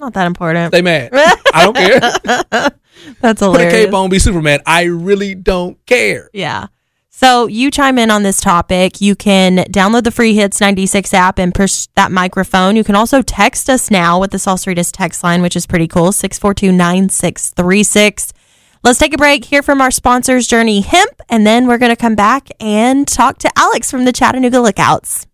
not 0.00 0.12
that 0.14 0.26
important. 0.26 0.72
stay 0.72 0.82
mad. 0.82 1.10
I 1.12 1.64
don't 1.64 1.76
care. 1.76 2.00
That's 3.20 3.40
Put 3.40 3.42
a 3.42 3.44
hilarious. 3.44 3.72
cape 3.86 3.94
on, 3.94 4.10
be 4.10 4.18
Superman. 4.18 4.60
I 4.66 4.84
really 4.84 5.34
don't 5.34 5.84
care. 5.86 6.30
Yeah. 6.32 6.66
So 7.10 7.46
you 7.46 7.70
chime 7.70 7.98
in 7.98 8.10
on 8.10 8.22
this 8.24 8.40
topic. 8.40 9.00
You 9.00 9.14
can 9.14 9.58
download 9.70 10.02
the 10.04 10.10
free 10.10 10.34
Hits 10.34 10.60
96 10.60 11.14
app 11.14 11.38
and 11.38 11.54
push 11.54 11.86
that 11.94 12.10
microphone. 12.10 12.74
You 12.76 12.82
can 12.84 12.96
also 12.96 13.22
text 13.22 13.70
us 13.70 13.90
now 13.90 14.20
with 14.20 14.30
the 14.32 14.38
Salsaritas 14.38 14.90
text 14.92 15.22
line, 15.22 15.40
which 15.40 15.54
is 15.56 15.64
pretty 15.66 15.86
cool 15.88 16.10
642 16.12 16.72
9636. 16.72 18.32
Let's 18.82 18.98
take 18.98 19.14
a 19.14 19.18
break, 19.18 19.44
hear 19.46 19.62
from 19.62 19.80
our 19.80 19.90
sponsors, 19.92 20.46
Journey 20.46 20.80
Hemp, 20.82 21.20
and 21.30 21.46
then 21.46 21.66
we're 21.66 21.78
going 21.78 21.92
to 21.94 21.96
come 21.96 22.14
back 22.16 22.48
and 22.60 23.06
talk 23.08 23.38
to 23.38 23.50
Alex 23.56 23.90
from 23.90 24.04
the 24.04 24.12
Chattanooga 24.12 24.60
Lookouts. 24.60 25.26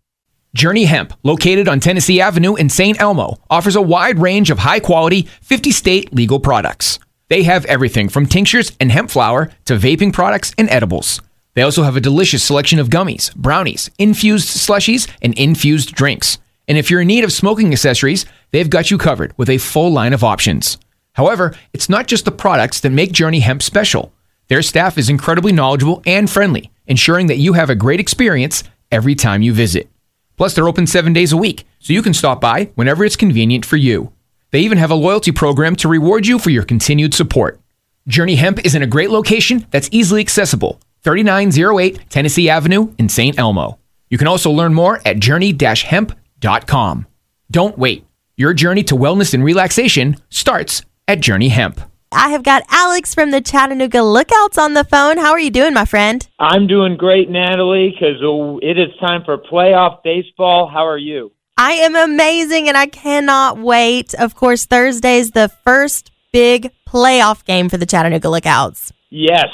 Journey 0.53 0.83
Hemp, 0.83 1.13
located 1.23 1.69
on 1.69 1.79
Tennessee 1.79 2.19
Avenue 2.19 2.55
in 2.55 2.67
St. 2.67 2.99
Elmo, 2.99 3.37
offers 3.49 3.77
a 3.77 3.81
wide 3.81 4.19
range 4.19 4.49
of 4.49 4.59
high 4.59 4.81
quality, 4.81 5.29
50 5.41 5.71
state 5.71 6.13
legal 6.13 6.41
products. 6.41 6.99
They 7.29 7.43
have 7.43 7.63
everything 7.65 8.09
from 8.09 8.25
tinctures 8.25 8.73
and 8.81 8.91
hemp 8.91 9.09
flower 9.09 9.49
to 9.65 9.75
vaping 9.77 10.11
products 10.11 10.53
and 10.57 10.69
edibles. 10.69 11.21
They 11.53 11.61
also 11.61 11.83
have 11.83 11.95
a 11.95 12.01
delicious 12.01 12.43
selection 12.43 12.79
of 12.79 12.89
gummies, 12.89 13.33
brownies, 13.33 13.89
infused 13.97 14.49
slushies, 14.49 15.09
and 15.21 15.33
infused 15.35 15.95
drinks. 15.95 16.37
And 16.67 16.77
if 16.77 16.91
you're 16.91 17.01
in 17.01 17.07
need 17.07 17.23
of 17.23 17.31
smoking 17.31 17.71
accessories, 17.71 18.25
they've 18.51 18.69
got 18.69 18.91
you 18.91 18.97
covered 18.97 19.33
with 19.37 19.49
a 19.49 19.57
full 19.57 19.91
line 19.91 20.11
of 20.11 20.23
options. 20.23 20.77
However, 21.13 21.55
it's 21.71 21.89
not 21.89 22.07
just 22.07 22.25
the 22.25 22.31
products 22.31 22.81
that 22.81 22.89
make 22.89 23.13
Journey 23.13 23.39
Hemp 23.39 23.63
special. 23.63 24.11
Their 24.49 24.61
staff 24.61 24.97
is 24.97 25.09
incredibly 25.09 25.53
knowledgeable 25.53 26.03
and 26.05 26.29
friendly, 26.29 26.71
ensuring 26.87 27.27
that 27.27 27.37
you 27.37 27.53
have 27.53 27.69
a 27.69 27.75
great 27.75 28.01
experience 28.01 28.65
every 28.91 29.15
time 29.15 29.41
you 29.41 29.53
visit. 29.53 29.89
Plus, 30.37 30.53
they're 30.53 30.67
open 30.67 30.87
seven 30.87 31.13
days 31.13 31.31
a 31.31 31.37
week, 31.37 31.65
so 31.79 31.93
you 31.93 32.01
can 32.01 32.13
stop 32.13 32.41
by 32.41 32.65
whenever 32.75 33.03
it's 33.03 33.15
convenient 33.15 33.65
for 33.65 33.77
you. 33.77 34.11
They 34.51 34.61
even 34.61 34.77
have 34.77 34.91
a 34.91 34.95
loyalty 34.95 35.31
program 35.31 35.75
to 35.77 35.87
reward 35.87 36.27
you 36.27 36.39
for 36.39 36.49
your 36.49 36.63
continued 36.63 37.13
support. 37.13 37.59
Journey 38.07 38.35
Hemp 38.35 38.65
is 38.65 38.75
in 38.75 38.81
a 38.81 38.87
great 38.87 39.09
location 39.09 39.67
that's 39.71 39.89
easily 39.91 40.21
accessible 40.21 40.81
3908 41.03 42.09
Tennessee 42.09 42.49
Avenue 42.49 42.93
in 42.97 43.09
St. 43.09 43.37
Elmo. 43.39 43.79
You 44.09 44.17
can 44.17 44.27
also 44.27 44.51
learn 44.51 44.73
more 44.73 44.99
at 45.05 45.19
journey 45.19 45.55
hemp.com. 45.57 47.07
Don't 47.49 47.77
wait. 47.77 48.05
Your 48.37 48.53
journey 48.53 48.83
to 48.83 48.95
wellness 48.95 49.33
and 49.33 49.43
relaxation 49.43 50.17
starts 50.29 50.83
at 51.07 51.21
Journey 51.21 51.49
Hemp. 51.49 51.81
I 52.13 52.29
have 52.29 52.43
got 52.43 52.63
Alex 52.69 53.15
from 53.15 53.31
the 53.31 53.39
Chattanooga 53.39 54.03
Lookouts 54.03 54.57
on 54.57 54.73
the 54.73 54.83
phone. 54.83 55.17
How 55.17 55.31
are 55.31 55.39
you 55.39 55.49
doing, 55.49 55.73
my 55.73 55.85
friend? 55.85 56.27
I'm 56.39 56.67
doing 56.67 56.97
great, 56.97 57.29
Natalie, 57.29 57.91
because 57.91 58.21
oh, 58.21 58.59
it 58.61 58.77
is 58.77 58.89
time 58.99 59.23
for 59.23 59.37
playoff 59.37 60.03
baseball. 60.03 60.67
How 60.67 60.85
are 60.85 60.97
you? 60.97 61.31
I 61.57 61.71
am 61.73 61.95
amazing 61.95 62.67
and 62.67 62.75
I 62.75 62.87
cannot 62.87 63.59
wait. 63.59 64.13
Of 64.13 64.35
course, 64.35 64.65
Thursday 64.65 65.19
is 65.19 65.31
the 65.31 65.49
first 65.63 66.11
big 66.33 66.71
playoff 66.87 67.45
game 67.45 67.69
for 67.69 67.77
the 67.77 67.85
Chattanooga 67.85 68.29
Lookouts. 68.29 68.91
Yes, 69.13 69.47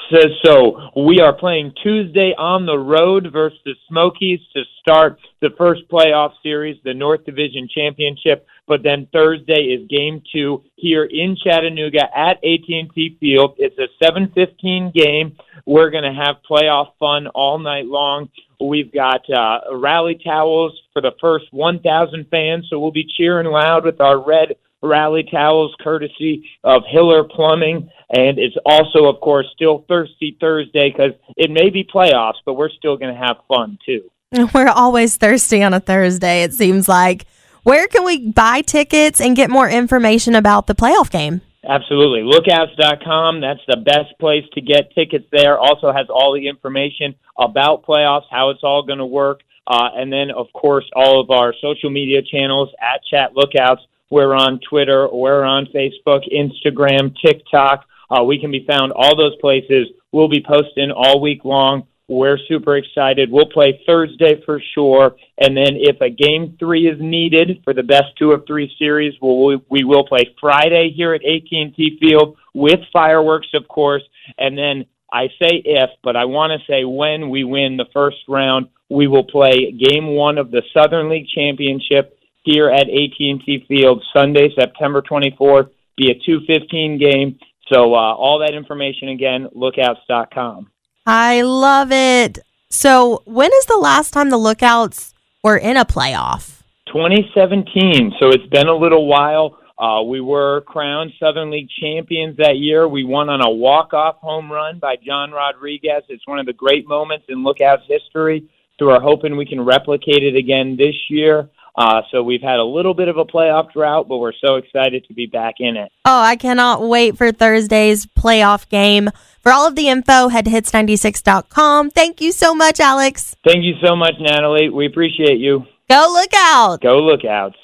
so 0.45 0.91
we 0.95 1.19
are 1.19 1.33
playing 1.33 1.73
Tuesday 1.81 2.31
on 2.37 2.67
the 2.67 2.77
road 2.77 3.29
versus 3.33 3.57
the 3.65 3.73
Smokies 3.87 4.39
to 4.53 4.61
start 4.79 5.17
the 5.41 5.49
first 5.57 5.81
playoff 5.91 6.33
series, 6.43 6.77
the 6.83 6.93
North 6.93 7.25
Division 7.25 7.67
Championship. 7.67 8.45
But 8.67 8.83
then 8.83 9.07
Thursday 9.11 9.73
is 9.73 9.87
Game 9.89 10.21
Two 10.31 10.61
here 10.75 11.05
in 11.05 11.35
Chattanooga 11.43 12.03
at 12.15 12.37
AT&T 12.37 13.17
Field. 13.19 13.55
It's 13.57 13.79
a 13.79 13.87
7:15 14.05 14.93
game. 14.93 15.35
We're 15.65 15.89
going 15.89 16.03
to 16.03 16.13
have 16.13 16.35
playoff 16.47 16.91
fun 16.99 17.25
all 17.25 17.57
night 17.57 17.87
long. 17.87 18.29
We've 18.61 18.93
got 18.93 19.27
uh, 19.27 19.75
rally 19.75 20.21
towels 20.23 20.79
for 20.93 21.01
the 21.01 21.13
first 21.19 21.45
1,000 21.51 22.27
fans, 22.29 22.67
so 22.69 22.79
we'll 22.79 22.91
be 22.91 23.07
cheering 23.17 23.47
loud 23.47 23.85
with 23.85 24.01
our 24.01 24.19
red 24.23 24.55
rally 24.81 25.27
towels 25.29 25.75
courtesy 25.81 26.49
of 26.63 26.83
Hiller 26.87 27.23
Plumbing. 27.23 27.89
And 28.09 28.39
it's 28.39 28.55
also, 28.65 29.05
of 29.05 29.19
course, 29.19 29.47
still 29.53 29.85
Thirsty 29.87 30.37
Thursday 30.39 30.91
because 30.91 31.11
it 31.35 31.51
may 31.51 31.69
be 31.69 31.83
playoffs, 31.83 32.39
but 32.45 32.53
we're 32.53 32.69
still 32.69 32.97
going 32.97 33.13
to 33.13 33.19
have 33.19 33.37
fun 33.47 33.77
too. 33.85 34.09
We're 34.53 34.67
always 34.67 35.15
thirsty 35.15 35.63
on 35.63 35.73
a 35.73 35.79
Thursday, 35.79 36.43
it 36.43 36.53
seems 36.53 36.89
like. 36.89 37.25
Where 37.63 37.87
can 37.87 38.03
we 38.03 38.29
buy 38.31 38.61
tickets 38.61 39.21
and 39.21 39.35
get 39.35 39.49
more 39.49 39.69
information 39.69 40.35
about 40.35 40.67
the 40.67 40.75
playoff 40.75 41.09
game? 41.09 41.41
Absolutely. 41.67 42.23
Lookouts.com. 42.23 43.41
That's 43.41 43.59
the 43.67 43.77
best 43.77 44.17
place 44.19 44.43
to 44.53 44.61
get 44.61 44.93
tickets 44.95 45.25
there. 45.31 45.57
Also 45.57 45.91
has 45.91 46.07
all 46.09 46.33
the 46.33 46.47
information 46.47 47.15
about 47.37 47.85
playoffs, 47.85 48.23
how 48.31 48.49
it's 48.51 48.63
all 48.63 48.83
going 48.83 48.99
to 48.99 49.05
work. 49.05 49.41
Uh, 49.67 49.89
and 49.95 50.11
then, 50.11 50.31
of 50.31 50.47
course, 50.53 50.85
all 50.95 51.19
of 51.19 51.29
our 51.29 51.53
social 51.61 51.89
media 51.89 52.21
channels 52.21 52.69
at 52.81 53.01
Chat 53.03 53.35
Lookouts. 53.35 53.81
We're 54.09 54.33
on 54.33 54.59
Twitter, 54.67 55.07
we're 55.11 55.43
on 55.43 55.67
Facebook, 55.67 56.21
Instagram, 56.33 57.13
TikTok. 57.23 57.85
Uh, 58.09 58.23
we 58.23 58.39
can 58.39 58.51
be 58.51 58.65
found 58.65 58.93
all 58.95 59.17
those 59.17 59.35
places. 59.41 59.87
We'll 60.11 60.29
be 60.29 60.43
posting 60.45 60.91
all 60.91 61.19
week 61.19 61.43
long. 61.43 61.87
We're 62.07 62.37
super 62.47 62.77
excited. 62.77 63.29
We'll 63.29 63.49
play 63.49 63.81
Thursday 63.85 64.41
for 64.45 64.61
sure, 64.73 65.17
and 65.39 65.57
then 65.57 65.75
if 65.75 65.99
a 65.99 66.09
game 66.09 66.55
three 66.57 66.87
is 66.87 66.97
needed 67.01 67.59
for 67.65 67.73
the 67.73 67.83
best 67.83 68.15
two 68.17 68.31
of 68.31 68.47
three 68.47 68.73
series, 68.79 69.13
we'll, 69.21 69.59
we 69.69 69.83
will 69.83 70.07
play 70.07 70.33
Friday 70.39 70.93
here 70.95 71.13
at 71.13 71.25
AT&T 71.25 71.97
Field 71.99 72.37
with 72.53 72.79
fireworks, 72.93 73.49
of 73.53 73.67
course. 73.67 74.03
And 74.37 74.57
then 74.57 74.85
I 75.11 75.27
say 75.39 75.61
if, 75.65 75.89
but 76.01 76.15
I 76.15 76.25
want 76.25 76.51
to 76.51 76.65
say 76.65 76.85
when 76.85 77.29
we 77.29 77.43
win 77.43 77.75
the 77.75 77.87
first 77.93 78.17
round, 78.29 78.69
we 78.89 79.07
will 79.07 79.25
play 79.25 79.71
Game 79.71 80.07
One 80.15 80.37
of 80.37 80.49
the 80.49 80.63
Southern 80.73 81.09
League 81.09 81.27
Championship 81.27 82.16
here 82.47 82.69
at 82.69 82.87
AT&T 82.87 83.65
Field 83.67 84.03
Sunday, 84.15 84.49
September 84.57 85.01
24th. 85.01 85.69
Be 85.97 86.11
a 86.11 86.29
2:15 86.29 86.99
game. 86.99 87.37
So 87.71 87.93
uh, 87.93 88.13
all 88.13 88.39
that 88.39 88.53
information 88.53 89.09
again, 89.09 89.49
lookouts.com. 89.53 90.71
I 91.05 91.41
love 91.41 91.91
it. 91.91 92.39
So, 92.69 93.21
when 93.25 93.51
is 93.53 93.65
the 93.65 93.77
last 93.77 94.11
time 94.11 94.29
the 94.29 94.37
Lookouts 94.37 95.13
were 95.41 95.57
in 95.57 95.77
a 95.77 95.85
playoff? 95.85 96.61
2017. 96.87 98.13
So 98.19 98.29
it's 98.29 98.45
been 98.47 98.67
a 98.67 98.75
little 98.75 99.07
while. 99.07 99.57
Uh, 99.79 100.01
we 100.01 100.21
were 100.21 100.61
crowned 100.61 101.11
Southern 101.19 101.51
League 101.51 101.69
champions 101.79 102.35
that 102.37 102.57
year. 102.57 102.87
We 102.87 103.03
won 103.03 103.29
on 103.29 103.41
a 103.41 103.49
walk-off 103.49 104.15
home 104.17 104.51
run 104.51 104.79
by 104.79 104.95
John 105.05 105.31
Rodriguez. 105.31 106.03
It's 106.09 106.27
one 106.27 106.39
of 106.39 106.45
the 106.45 106.53
great 106.53 106.87
moments 106.87 107.25
in 107.29 107.43
Lookouts 107.43 107.83
history. 107.87 108.49
So 108.79 108.87
we're 108.87 108.99
hoping 108.99 109.37
we 109.37 109.45
can 109.45 109.61
replicate 109.61 110.23
it 110.23 110.35
again 110.35 110.75
this 110.77 110.95
year. 111.09 111.49
Uh, 111.77 112.01
so 112.09 112.23
we've 112.23 112.41
had 112.41 112.57
a 112.59 112.63
little 112.63 112.95
bit 112.95 113.07
of 113.07 113.17
a 113.17 113.25
playoff 113.25 113.71
drought, 113.71 114.07
but 114.07 114.17
we're 114.17 114.33
so 114.43 114.55
excited 114.55 115.05
to 115.05 115.13
be 115.13 115.27
back 115.27 115.55
in 115.59 115.77
it. 115.77 115.91
Oh, 116.05 116.19
I 116.19 116.35
cannot 116.35 116.81
wait 116.81 117.15
for 117.17 117.31
Thursday's 117.31 118.07
playoff 118.07 118.67
game. 118.67 119.09
For 119.41 119.51
all 119.51 119.67
of 119.67 119.75
the 119.75 119.87
info, 119.87 120.29
head 120.29 120.45
to 120.45 120.51
hits96.com. 120.51 121.91
Thank 121.91 122.19
you 122.19 122.31
so 122.31 122.55
much, 122.55 122.79
Alex. 122.79 123.35
Thank 123.45 123.63
you 123.63 123.75
so 123.83 123.95
much, 123.95 124.15
Natalie. 124.19 124.69
We 124.69 124.87
appreciate 124.87 125.39
you. 125.39 125.65
Go 125.89 126.09
Lookouts. 126.11 126.81
Go 126.81 126.97
Lookouts. 126.99 127.55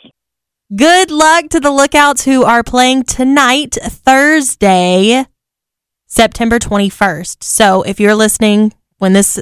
Good 0.76 1.12
luck 1.12 1.50
to 1.50 1.60
the 1.60 1.72
Lookouts 1.72 2.26
who 2.26 2.44
are 2.44 2.64
playing 2.64 3.04
tonight, 3.04 3.78
Thursday, 3.82 5.26
September 6.06 6.60
21st. 6.60 7.44
So 7.44 7.82
if 7.82 8.00
you're 8.00 8.16
listening 8.16 8.74
when 8.98 9.14
this 9.14 9.40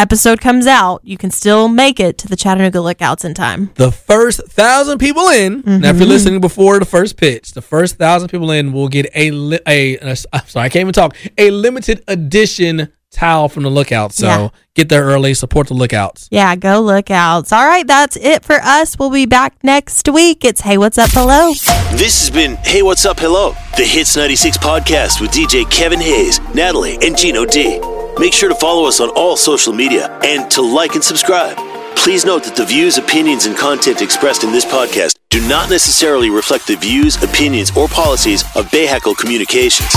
episode 0.00 0.40
comes 0.40 0.66
out, 0.66 1.02
you 1.04 1.18
can 1.18 1.30
still 1.30 1.68
make 1.68 2.00
it 2.00 2.16
to 2.18 2.26
the 2.26 2.34
Chattanooga 2.34 2.80
Lookouts 2.80 3.24
in 3.24 3.34
time. 3.34 3.70
The 3.74 3.92
first 3.92 4.40
thousand 4.48 4.98
people 4.98 5.28
in. 5.28 5.62
Now, 5.66 5.74
if 5.74 5.82
you're 5.82 5.92
mm-hmm. 5.92 6.04
listening 6.04 6.40
before 6.40 6.78
the 6.78 6.86
first 6.86 7.18
pitch, 7.18 7.52
the 7.52 7.60
first 7.62 7.96
thousand 7.96 8.28
people 8.28 8.50
in 8.50 8.72
will 8.72 8.88
get 8.88 9.10
a 9.14 9.30
li- 9.30 9.60
a. 9.66 9.98
a 9.98 10.16
I'm 10.32 10.46
sorry, 10.46 10.66
I 10.66 10.68
can't 10.70 10.80
even 10.80 10.94
talk. 10.94 11.16
A 11.36 11.50
limited 11.50 12.02
edition 12.08 12.90
towel 13.10 13.48
from 13.48 13.64
the 13.64 13.70
Lookout. 13.70 14.12
So 14.12 14.26
Yeah. 14.26 14.48
get 14.74 14.88
there 14.88 15.04
early. 15.04 15.34
Support 15.34 15.68
the 15.68 15.74
Lookouts. 15.74 16.28
Yeah, 16.30 16.56
go 16.56 16.80
Lookouts. 16.80 17.52
All 17.52 17.66
right, 17.66 17.86
that's 17.86 18.16
it 18.16 18.44
for 18.44 18.60
us. 18.62 18.98
We'll 18.98 19.10
be 19.10 19.26
back 19.26 19.54
next 19.62 20.08
week. 20.08 20.44
It's 20.44 20.62
Hey, 20.62 20.78
What's 20.78 20.96
Up, 20.96 21.10
Hello. 21.12 21.52
This 21.92 22.20
has 22.20 22.30
been 22.30 22.56
Hey 22.64 22.82
What's 22.82 23.04
Up 23.04 23.18
Hello, 23.20 23.54
the 23.76 23.84
Hits 23.84 24.16
96 24.16 24.56
podcast 24.58 25.20
with 25.20 25.30
DJ 25.32 25.68
Kevin 25.70 26.00
Hayes, 26.00 26.40
Natalie, 26.54 26.98
and 27.02 27.16
Gino 27.18 27.44
D. 27.44 27.99
Make 28.20 28.34
sure 28.34 28.50
to 28.50 28.54
follow 28.54 28.86
us 28.86 29.00
on 29.00 29.08
all 29.16 29.34
social 29.34 29.72
media 29.72 30.10
and 30.22 30.50
to 30.50 30.60
like 30.60 30.94
and 30.94 31.02
subscribe. 31.02 31.56
Please 31.96 32.26
note 32.26 32.44
that 32.44 32.54
the 32.54 32.66
views, 32.66 32.98
opinions, 32.98 33.46
and 33.46 33.56
content 33.56 34.02
expressed 34.02 34.44
in 34.44 34.52
this 34.52 34.66
podcast 34.66 35.14
do 35.30 35.40
not 35.48 35.70
necessarily 35.70 36.28
reflect 36.28 36.66
the 36.66 36.76
views, 36.76 37.16
opinions, 37.22 37.74
or 37.74 37.88
policies 37.88 38.42
of 38.56 38.66
Bahakel 38.66 39.16
Communications. 39.16 39.88